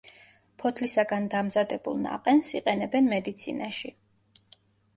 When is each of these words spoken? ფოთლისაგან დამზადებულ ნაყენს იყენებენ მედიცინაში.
ფოთლისაგან 0.61 1.27
დამზადებულ 1.33 2.01
ნაყენს 2.07 2.51
იყენებენ 2.63 3.13
მედიცინაში. 3.15 3.95